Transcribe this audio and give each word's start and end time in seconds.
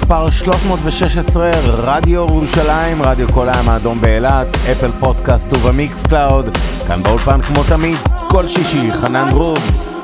מספר 0.00 0.30
316, 0.30 1.50
רדיו 1.66 2.14
ירושלים, 2.14 3.02
רדיו 3.02 3.28
כל 3.28 3.48
הים 3.48 3.68
האדום 3.68 4.00
באילת, 4.00 4.46
Apple 4.72 4.90
Podcast 5.00 5.52
וב 5.52 6.06
Mixcloud, 6.06 6.56
כאן 6.86 7.02
באולפן 7.02 7.40
כמו 7.40 7.64
תמיד, 7.68 7.96
כל 8.28 8.48
שישי, 8.48 8.92
חנן 8.92 9.30
דרוב, 9.30 9.58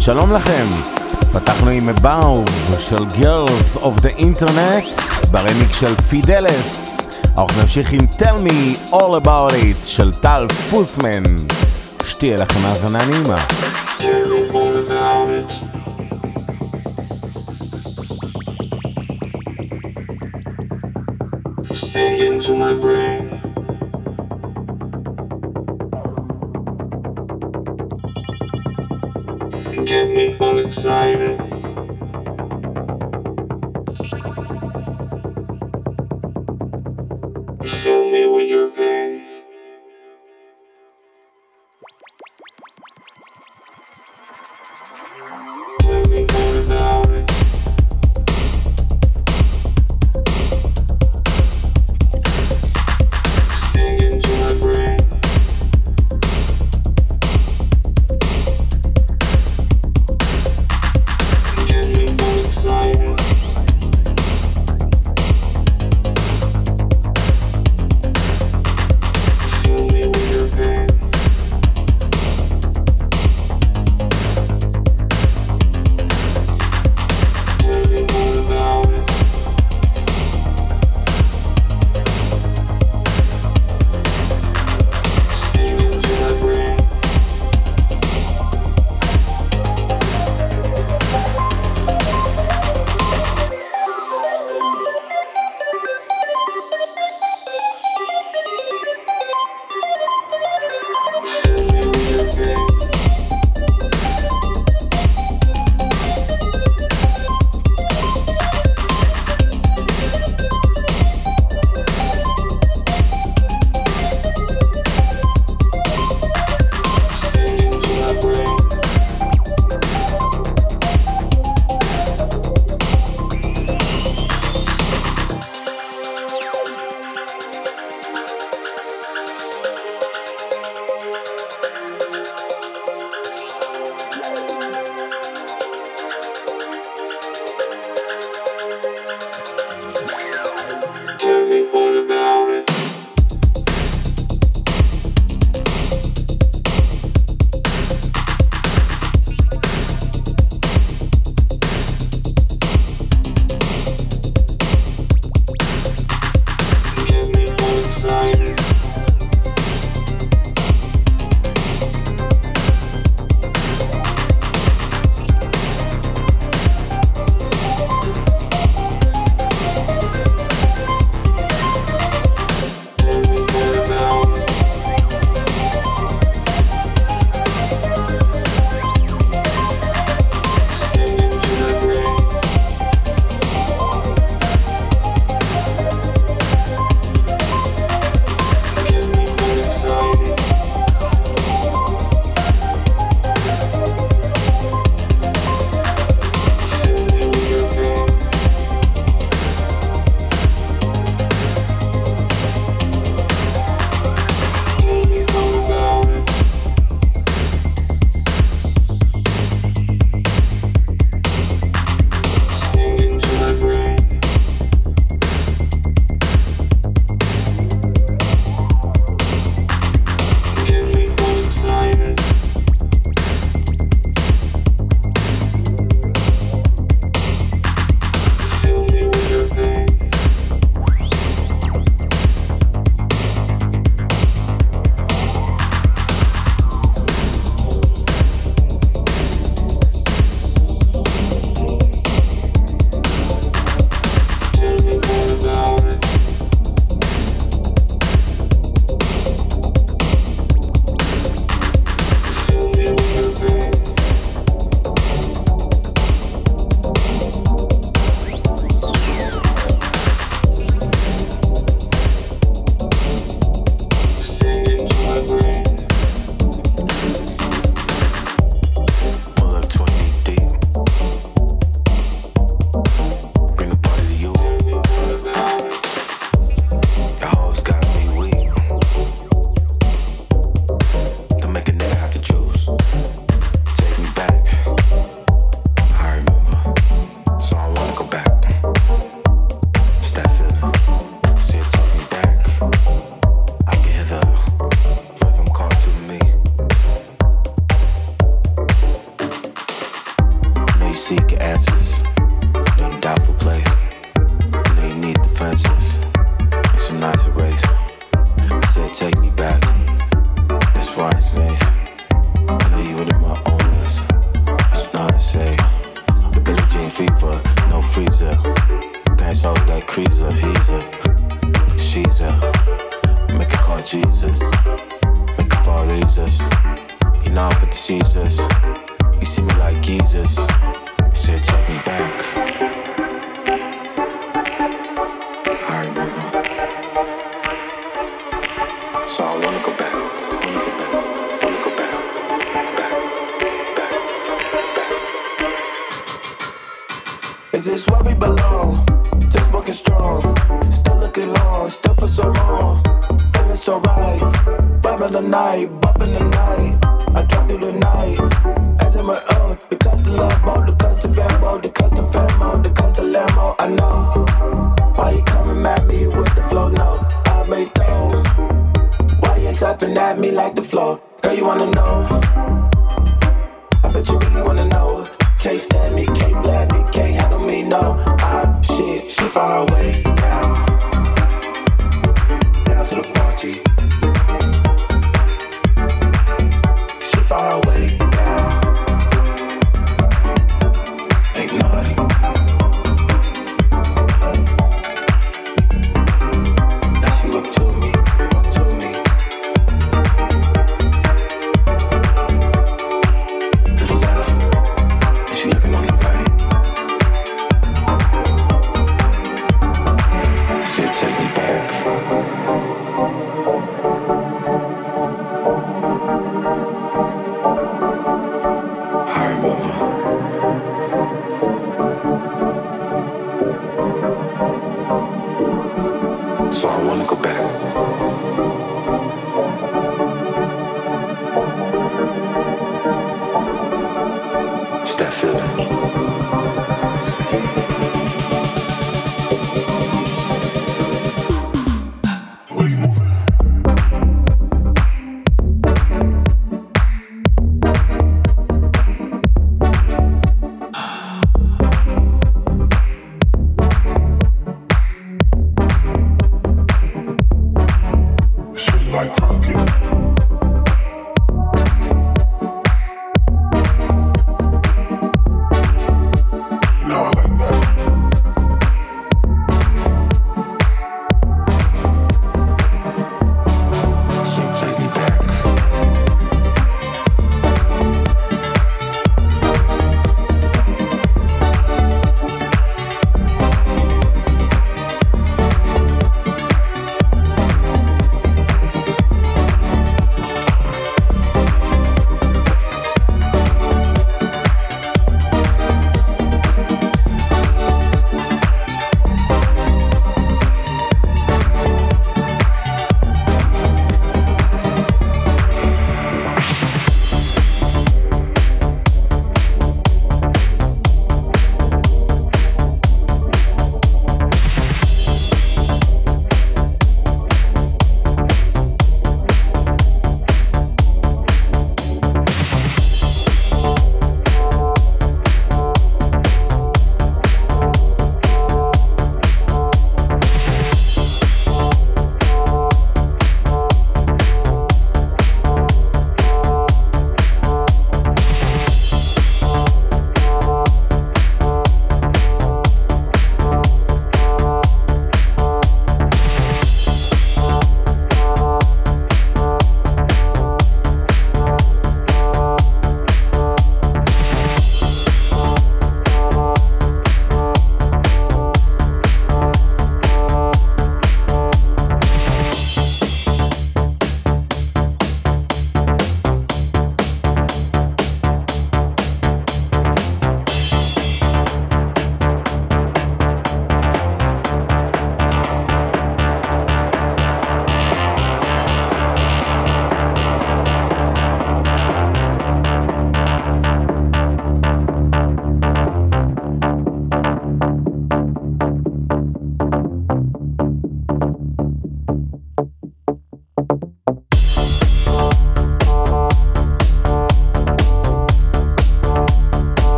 שלום 0.00 0.32
לכם. 0.32 0.66
פתחנו 1.32 1.70
עם 1.70 1.88
הבאוב 1.88 2.44
של 2.78 2.96
Girls 2.96 3.78
of 3.78 4.02
the 4.02 4.18
Internet, 4.18 5.00
ברמיקס 5.30 5.72
של 5.80 5.96
Fideles. 5.96 6.98
אנחנו 7.38 7.62
נמשיך 7.62 7.92
עם 7.92 8.06
Tell 8.18 8.48
Me 8.48 8.92
All 8.92 9.24
About 9.24 9.52
It 9.52 9.86
של 9.86 10.12
Tal 10.12 10.46
Fussman. 10.70 11.22
שתהיה 12.04 12.36
לכם 12.36 12.66
האזנה 12.66 13.06
נעימה. 13.06 13.36
Singing 21.80 22.40
to 22.42 22.54
my 22.54 22.74
brain. 22.74 23.30
Get 29.86 30.10
me 30.10 30.36
all 30.38 30.58
excited. 30.58 31.49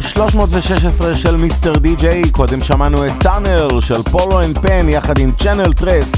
מספר 0.00 0.28
316 0.28 1.14
של 1.14 1.36
Mr. 1.36 1.72
DJ, 1.78 2.30
קודם 2.30 2.64
שמענו 2.64 3.06
את 3.06 3.12
Tunnel 3.20 3.80
של 3.80 4.02
Polo & 4.02 4.40
Pan 4.40 4.88
יחד 4.88 5.18
עם 5.18 5.32
Channel 5.32 5.72
Tres, 5.72 6.08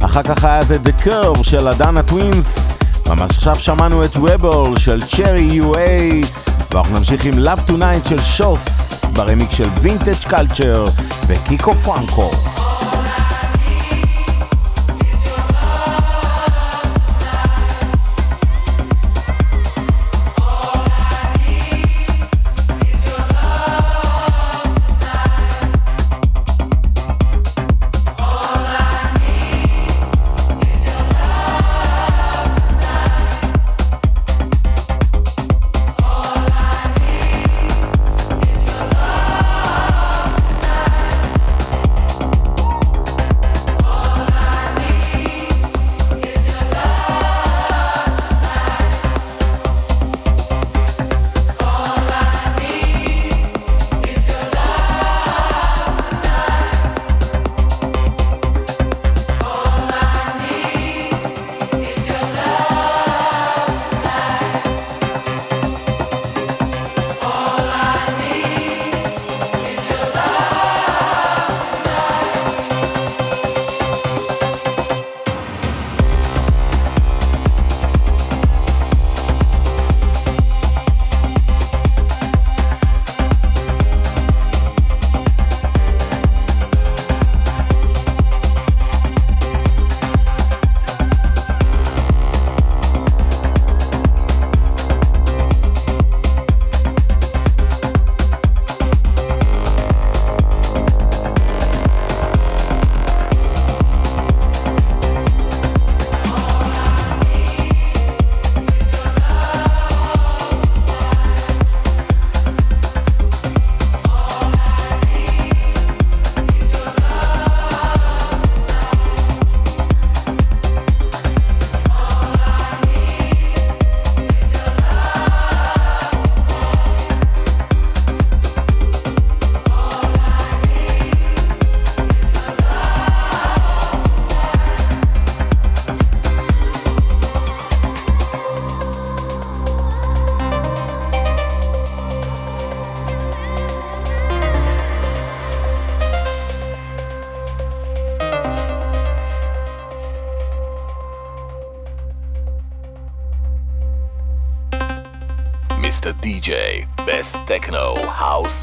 אחר 0.00 0.22
כך 0.22 0.44
היה 0.44 0.62
זה 0.62 0.76
The 0.84 1.06
Curve 1.06 1.42
של 1.42 1.68
Adana 1.68 2.02
Twins, 2.02 2.72
ממש 3.08 3.30
עכשיו 3.36 3.56
שמענו 3.56 4.04
את 4.04 4.16
Rebel 4.16 4.78
של 4.78 5.02
Cherry 5.02 5.60
UA, 5.60 6.26
ואנחנו 6.70 6.98
נמשיך 6.98 7.24
עם 7.24 7.34
Love 7.34 7.70
Tonight 7.70 8.08
של 8.08 8.22
Shouse, 8.22 9.04
ברמיקס 9.12 9.50
של 9.50 9.68
Vintage 9.80 10.28
Culture 10.28 10.84
ו 11.28 11.37
Kiko 11.37 11.74
Franco. 11.74 12.30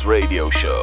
Radio 0.05 0.49
Show. 0.49 0.82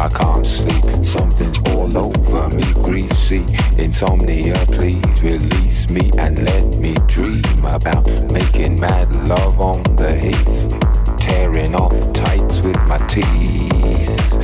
I 0.00 0.08
can't 0.08 0.46
sleep, 0.46 1.04
something's 1.04 1.58
all 1.74 1.98
over 1.98 2.48
me, 2.56 2.64
greasy. 2.72 3.44
Insomnia, 3.76 4.54
please 4.68 5.22
release 5.22 5.90
me 5.90 6.10
and 6.16 6.42
let 6.42 6.64
me 6.78 6.94
dream 7.06 7.44
about 7.66 8.08
making 8.32 8.80
mad 8.80 9.14
love 9.28 9.60
on 9.60 9.82
the 9.96 10.14
heath. 10.14 11.18
Tearing 11.18 11.74
off 11.74 11.92
tights 12.14 12.62
with 12.62 12.80
my 12.88 12.96
teeth. 13.08 14.38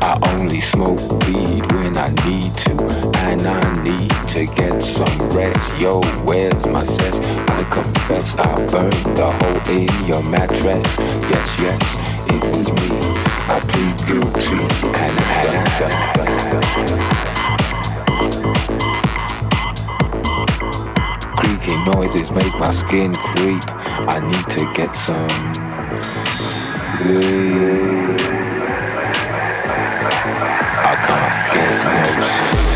I 0.00 0.16
only 0.36 0.60
smoke 0.60 1.02
weed 1.26 1.66
when 1.72 1.98
I 1.98 2.10
need 2.24 2.52
to, 2.66 2.78
and 3.26 3.42
I 3.42 3.82
need 3.82 4.12
to 4.28 4.46
get 4.54 4.80
some 4.80 5.18
rest. 5.32 5.80
Yo, 5.80 6.02
where's 6.22 6.66
my 6.68 6.84
cess? 6.84 7.18
I 7.18 7.64
confess 7.64 8.38
I 8.38 8.54
burned 8.70 9.16
the 9.16 9.32
hole 9.40 9.76
in 9.76 10.06
your 10.06 10.22
mattress. 10.30 10.96
Yes, 11.28 11.58
yes, 11.58 12.30
it 12.30 12.44
was 12.44 12.72
me. 12.88 13.29
Noises 21.86 22.30
make 22.30 22.52
my 22.58 22.70
skin 22.70 23.12
creep. 23.14 23.62
I 24.06 24.20
need 24.20 24.46
to 24.50 24.72
get 24.74 24.94
some 24.94 25.28
sleep. 26.98 28.20
I 30.86 30.94
can't 31.06 31.52
get 31.52 31.84
no 31.84 32.22
sleep. 32.22 32.69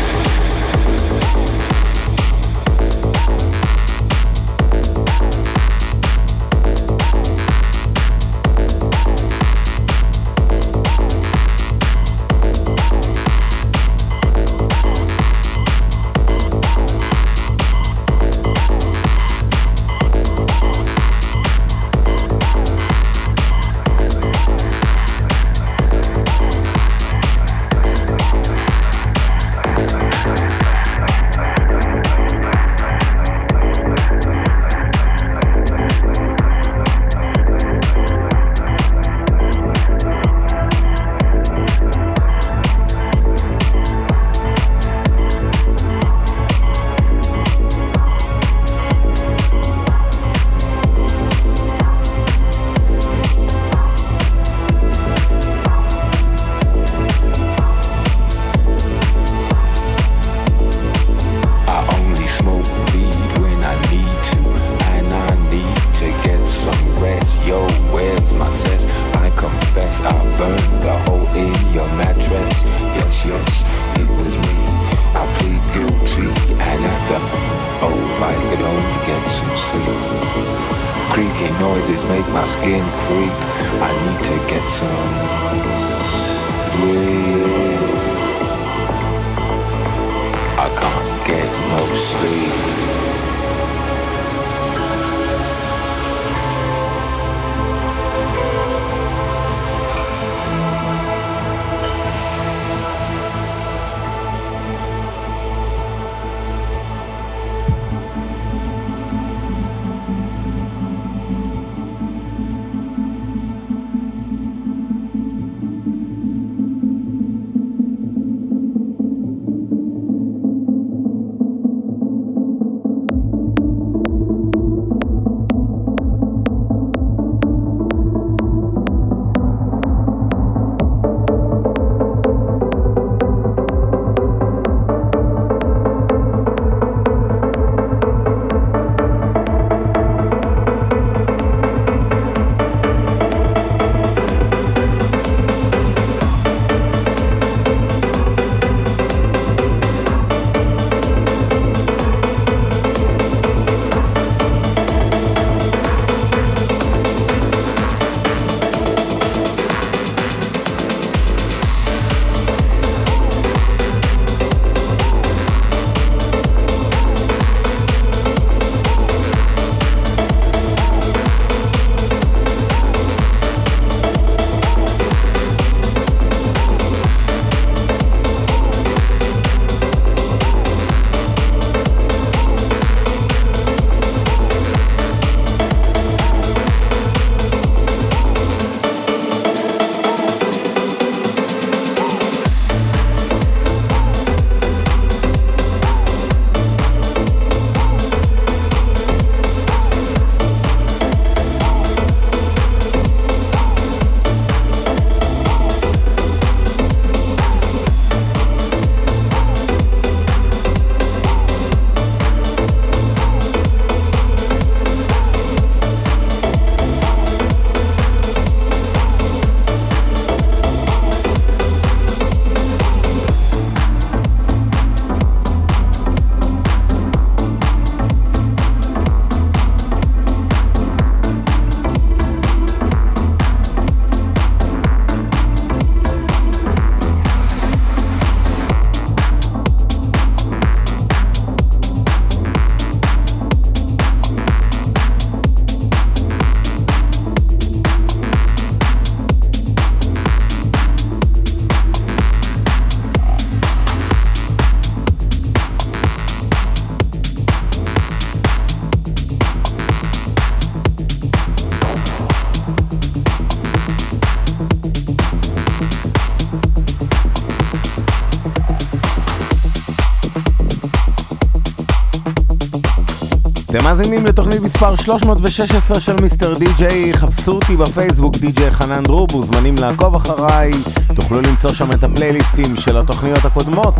אתם 273.75 273.83
מאזינים 273.83 274.25
לתוכנית 274.25 274.61
מספר 274.61 274.95
316 274.95 275.99
של 275.99 276.15
Mr. 276.21 276.53
DJ, 276.53 277.13
חפשו 277.13 277.51
אותי 277.51 277.75
בפייסבוק 277.75 278.37
די.ג'יי 278.37 278.71
חנן 278.71 279.03
דרוב, 279.03 279.27
מוזמנים 279.31 279.75
לעקוב 279.77 280.15
אחריי, 280.15 280.71
תוכלו 281.15 281.41
למצוא 281.41 281.69
שם 281.69 281.91
את 281.91 282.03
הפלייליסטים 282.03 282.75
של 282.75 282.97
התוכניות 282.97 283.45
הקודמות. 283.45 283.95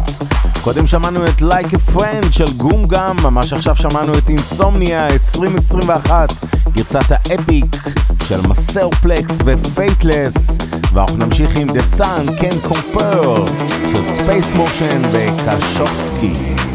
קודם 0.62 0.88
שמענו 0.88 1.26
את 1.26 1.42
Like 1.42 1.74
a 1.74 1.96
Friend 1.96 2.32
של 2.32 2.54
Gum 2.58 2.88
Gum, 2.88 3.18
ממש 3.24 3.54
עכשיו 3.54 3.76
שמענו 3.76 4.18
את 4.18 4.30
Insomnia 4.30 5.08
2021, 5.08 6.34
גרסת 6.72 7.06
ה 7.10 7.23
Epic 7.23 7.76
של 8.28 8.42
Maceo 8.48 8.90
Plex 8.90 9.38
ו 9.46 9.56
Faithless, 9.56 10.58
ואנחנו 10.94 11.18
נמשיך 11.18 11.56
עם 11.56 11.70
The 11.70 12.00
Sun 12.00 12.30
Can 12.42 12.72
Compare 12.72 13.50
של 13.88 14.04
ספייס 14.16 14.54
מושן 14.54 15.02
וקשופסקי. 15.12 16.75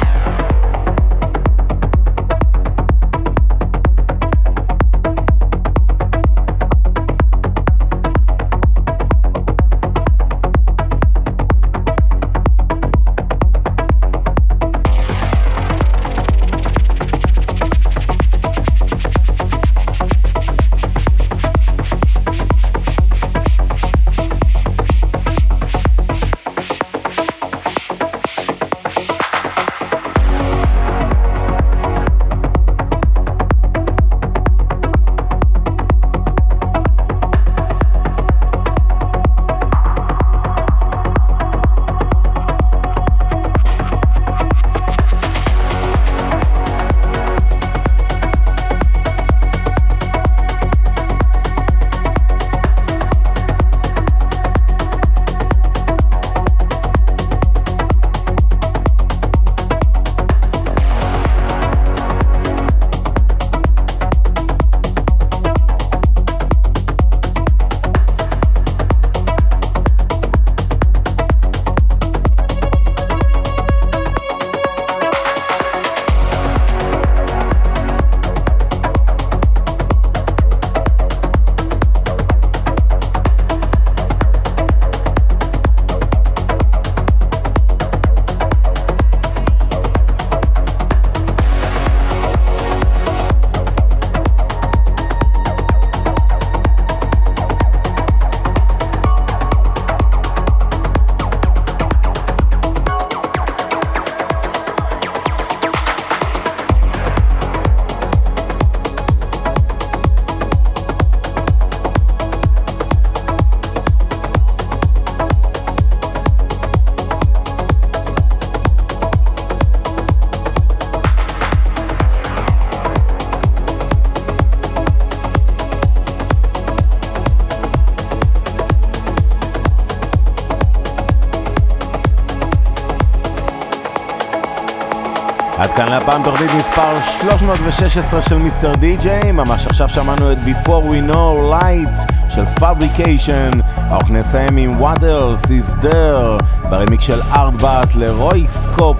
מספר 136.61 136.99
316 137.21 138.21
של 138.21 138.37
Mr. 138.37 138.75
DJ, 138.75 139.31
ממש 139.31 139.67
עכשיו 139.67 139.89
שמענו 139.89 140.31
את 140.31 140.37
Before 140.37 140.67
We 140.67 141.11
Know 141.11 141.53
Light 141.53 142.11
של 142.29 142.43
Fabrication, 142.59 143.61
אנחנו 143.77 144.13
נסיים 144.13 144.57
עם 144.57 144.83
What 144.83 144.99
else 144.99 145.45
is 145.47 145.85
there 145.85 146.43
ברמיקס 146.69 147.01
של 147.01 147.21
ARTBAT 147.21 147.95
ל 147.95 148.47
Röyksopp. 148.49 148.97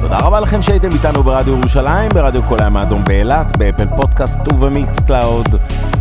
תודה 0.00 0.18
רבה 0.18 0.40
לכם 0.40 0.62
שהייתם 0.62 0.92
איתנו 0.92 1.22
ברדיו 1.22 1.58
ירושלים, 1.58 2.08
ברדיו 2.14 2.42
כל 2.42 2.56
הים 2.60 2.76
האדום 2.76 3.04
באילת, 3.04 3.56
ב 3.56 3.61
Apple 3.61 3.86
Podcast 3.96 4.40
וב 4.40 4.52
Mixcloud. 4.52 5.48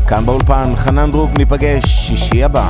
כאן 0.08 0.26
באולפן 0.26 0.76
חנן 0.76 1.12
דרוב, 1.12 1.32
ניפגש 1.38 1.84
שישי 1.86 2.44
הבא. 2.44 2.70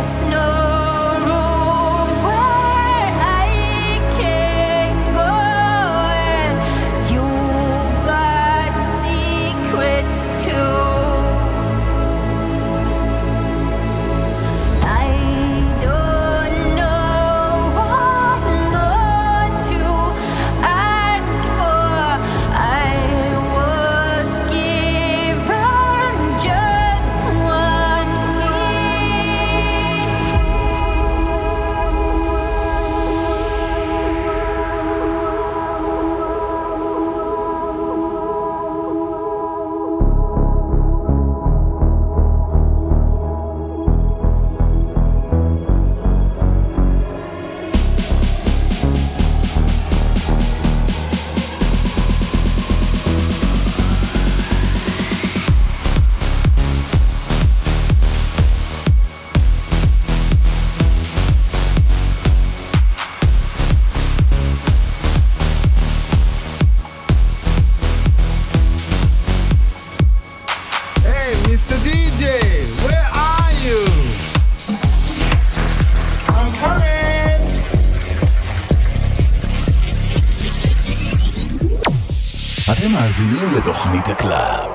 מאזינים 83.21 83.55
לתוכנית 83.57 84.07
הקלאב, 84.07 84.69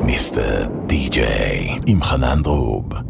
מיסטר 0.00 0.66
די-ג'יי 0.86 1.78
עם 1.86 2.02
חנן 2.02 2.42
דרוב. 2.42 3.09